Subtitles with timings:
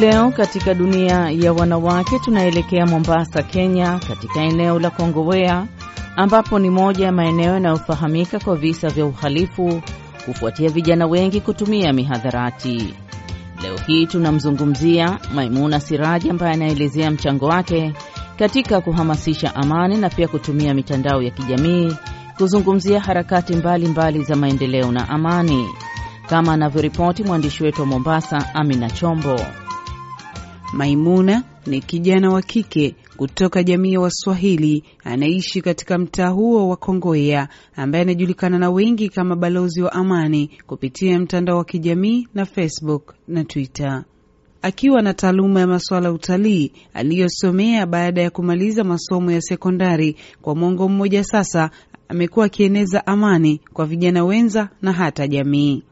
[0.00, 5.66] Leo katika dunia ya wanawake tunaelekea Mombasa, Kenya, katika eneo la Kongowea
[6.16, 9.82] ambapo ni moja ya maeneo yanayofahamika kwa visa vya uhalifu
[10.24, 12.94] kufuatia vijana wengi kutumia mihadharati.
[13.62, 17.92] Leo hii tunamzungumzia Maimuna Siraji ambaye anaelezea mchango wake
[18.38, 21.96] katika kuhamasisha amani na pia kutumia mitandao ya kijamii
[22.36, 25.68] kuzungumzia harakati mbalimbali mbali za maendeleo na amani,
[26.28, 29.40] kama anavyoripoti mwandishi wetu wa Mombasa, Amina Chombo.
[30.72, 37.48] Maimuna ni kijana wa kike kutoka jamii ya Waswahili anaishi katika mtaa huo wa Kongowea,
[37.76, 43.44] ambaye anajulikana na wengi kama balozi wa amani kupitia mtandao wa kijamii na Facebook na
[43.44, 44.04] Twitter.
[44.62, 50.54] Akiwa na taaluma ya masuala ya utalii aliyosomea baada ya kumaliza masomo ya sekondari, kwa
[50.54, 51.70] mwongo mmoja sasa
[52.08, 55.82] amekuwa akieneza amani kwa vijana wenza na hata jamii.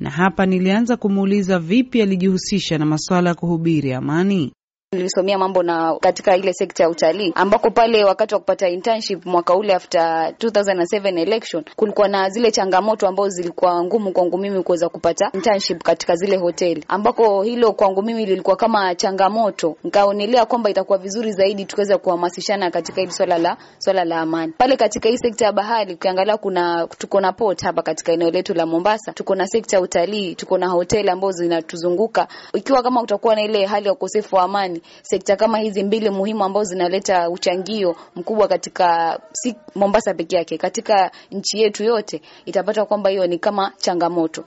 [0.00, 4.52] Na hapa nilianza kumuuliza vipi alijihusisha na masuala ya kuhubiri amani.
[4.94, 9.54] Nilisomea mambo na katika ile sekta ya utalii ambako pale wakati wa kupata internship mwaka
[9.54, 15.30] ule after 2007 election kulikuwa na zile changamoto ambazo zilikuwa ngumu kwangu mimi kuweza kupata
[15.32, 19.76] internship katika zile hoteli, ambako hilo kwangu mimi lilikuwa kama changamoto.
[19.84, 24.76] Nikaonelea kwamba itakuwa vizuri zaidi tukiweza kuhamasishana katika hili swala la swala la amani pale
[24.76, 25.94] katika hii sekta ya bahari.
[25.94, 29.82] Ukiangalia kuna tuko na port hapa katika eneo letu la Mombasa, tuko na sekta ya
[29.82, 32.28] utalii, tuko na hoteli ambazo zinatuzunguka.
[32.54, 36.44] Ikiwa kama utakuwa na ile hali ya ukosefu wa amani sekta kama hizi mbili muhimu
[36.44, 43.10] ambazo zinaleta uchangio mkubwa katika si Mombasa peke yake, katika nchi yetu yote, itapata kwamba
[43.10, 44.44] hiyo ni kama changamoto.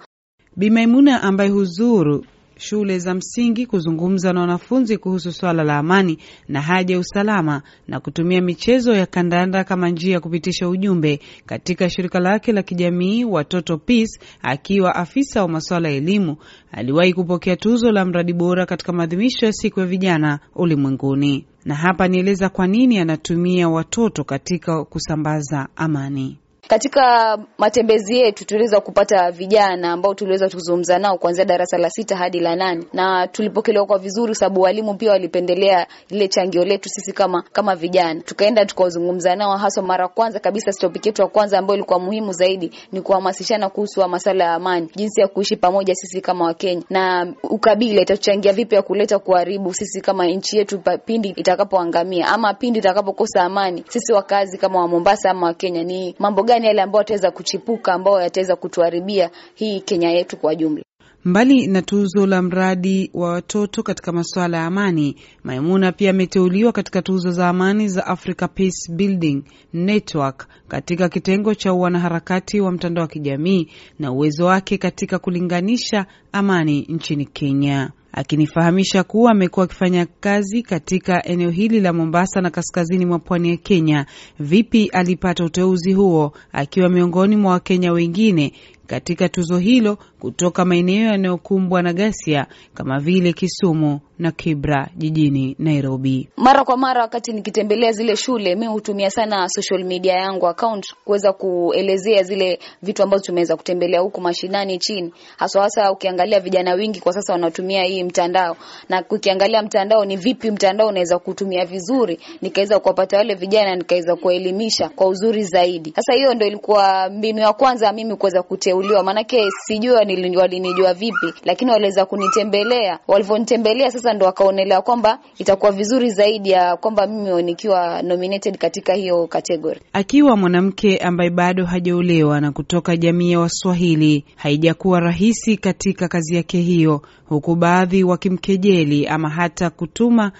[0.55, 2.25] Bi Maimuna ambaye huzuru
[2.59, 7.99] shule za msingi kuzungumza na wanafunzi kuhusu swala la amani na haja ya usalama na
[7.99, 13.77] kutumia michezo ya kandanda kama njia ya kupitisha ujumbe katika shirika lake la kijamii Watoto
[13.77, 14.19] Peace.
[14.41, 16.37] Akiwa afisa wa masuala ya elimu,
[16.71, 21.45] aliwahi kupokea tuzo la mradi bora katika maadhimisho ya siku ya vijana ulimwenguni.
[21.65, 26.37] Na hapa nieleza kwa nini anatumia watoto katika kusambaza amani.
[26.67, 32.39] Katika matembezi yetu tuliweza kupata vijana ambao tuliweza kuzungumza nao kuanzia darasa la sita hadi
[32.39, 37.41] la nane, na tulipokelewa kwa vizuri, sababu walimu pia walipendelea lile changio letu sisi kama
[37.41, 38.21] kama vijana.
[38.21, 42.71] Tukaenda tukazungumza nao, haswa mara kwanza kabisa, topic yetu ya kwanza ambayo ilikuwa muhimu zaidi
[42.91, 48.01] ni kuhamasishana kuhusu masuala ya amani, jinsi ya kuishi pamoja sisi kama Wakenya, na ukabila
[48.01, 53.83] itachangia vipi ya kuleta kuharibu sisi kama nchi yetu pindi itakapoangamia ama pindi itakapokosa amani.
[53.89, 58.21] Sisi wakazi kama wa Mombasa ama Wakenya, ni mambo gani yale ambayo yataweza kuchipuka ambayo
[58.21, 60.83] yataweza kutuharibia hii Kenya yetu kwa jumla.
[61.25, 67.01] Mbali na tuzo la mradi wa watoto katika masuala ya amani, Maimuna pia ameteuliwa katika
[67.01, 73.07] tuzo za amani za Africa Peace Building Network katika kitengo cha wanaharakati wa mtandao wa
[73.07, 73.67] kijamii
[73.99, 81.49] na uwezo wake katika kulinganisha amani nchini Kenya, akinifahamisha kuwa amekuwa akifanya kazi katika eneo
[81.49, 84.05] hili la Mombasa na kaskazini mwa pwani ya Kenya.
[84.39, 88.53] Vipi alipata uteuzi huo akiwa miongoni mwa Wakenya wengine
[88.87, 96.29] katika tuzo hilo kutoka maeneo yanayokumbwa na ghasia kama vile Kisumu na Kibra jijini Nairobi.
[96.37, 101.33] Mara kwa mara wakati nikitembelea zile shule, mi hutumia sana social media yangu account kuweza
[101.33, 107.13] kuelezea zile vitu ambazo tumeweza kutembelea huku mashinani chini, haswa hasa ukiangalia vijana wingi kwa
[107.13, 108.57] sasa wanatumia hii mtandao,
[108.89, 114.89] na ukiangalia mtandao ni vipi mtandao unaweza kutumia vizuri, nikaweza kuwapata wale vijana, nikaweza kuwaelimisha
[114.89, 115.93] kwa uzuri zaidi.
[115.95, 118.43] Sasa hiyo ndio ilikuwa mbinu ya kwanza mimi kuweza
[118.77, 119.91] kuteuliwa, maanake sijui
[120.37, 122.99] walinijua vipi, lakini waliweza kunitembelea.
[123.07, 129.27] Walivyonitembelea sasa ndo wakaonelea kwamba itakuwa vizuri zaidi ya kwamba mimi nikiwa nominated katika hiyo
[129.27, 129.81] category.
[129.93, 136.57] Akiwa mwanamke ambaye bado hajaolewa na kutoka jamii ya Waswahili, haijakuwa rahisi katika kazi yake
[136.57, 140.31] hiyo, huku baadhi wakimkejeli ama hata kutuma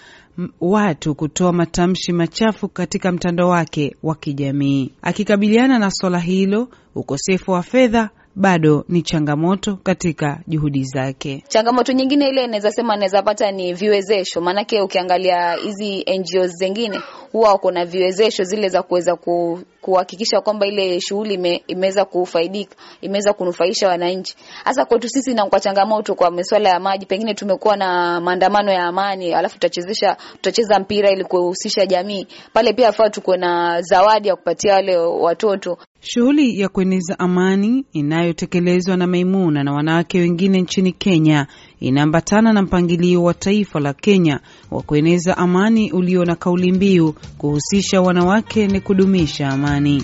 [0.62, 4.92] watu kutoa matamshi machafu katika mtandao wake wa kijamii.
[5.02, 11.44] Akikabiliana na swala hilo, ukosefu wa fedha bado ni changamoto katika juhudi zake.
[11.48, 17.00] Changamoto nyingine ile naweza sema naweza pata ni viwezesho, maanake ukiangalia hizi NGOs zingine
[17.32, 22.76] huwa wako na viwezesho zile za kuweza ku, kuhakikisha kwamba ile shughuli ime, imeweza kufaidika
[23.02, 24.36] imeweza kunufaisha wananchi.
[24.64, 28.84] Hasa kwetu sisi na kwa changamoto kwa masuala ya maji, pengine tumekuwa na maandamano ya
[28.84, 32.74] amani, alafu tutachezesha tutacheza mpira ili kuhusisha jamii pale.
[32.74, 35.78] Pia afaa tuko na zawadi ya kupatia wale watoto.
[36.10, 41.48] Shughuli ya kueneza amani inayotekelezwa na Maimuna na wanawake wengine nchini Kenya
[41.80, 44.40] inaambatana na mpangilio wa taifa la Kenya
[44.72, 50.04] wa kueneza amani ulio na kauli mbiu kuhusisha wanawake ni kudumisha amani.